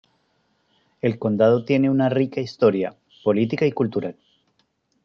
[1.01, 4.15] El condado tiene una rica historia política y cultural.